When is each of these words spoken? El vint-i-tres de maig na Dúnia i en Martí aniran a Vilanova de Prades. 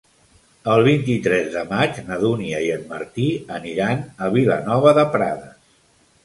El 0.75 0.79
vint-i-tres 0.85 1.51
de 1.55 1.61
maig 1.73 1.99
na 2.07 2.17
Dúnia 2.23 2.63
i 2.69 2.71
en 2.77 2.87
Martí 2.95 3.27
aniran 3.59 4.03
a 4.25 4.31
Vilanova 4.39 4.95
de 5.01 5.05
Prades. 5.19 5.71